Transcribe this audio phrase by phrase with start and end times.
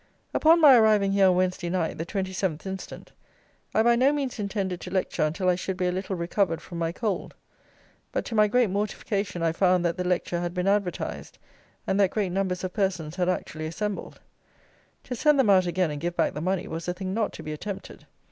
[0.33, 3.11] Upon my arriving here on Wednesday night, the 27th instant,
[3.71, 6.79] I by no means intended to lecture until I should be a little recovered from
[6.79, 7.35] my cold;
[8.11, 11.37] but, to my great mortification, I found that the lecture had been advertised,
[11.85, 14.19] and that great numbers of persons had actually assembled.
[15.03, 17.43] To send them out again, and give back the money, was a thing not to
[17.43, 18.07] be attempted.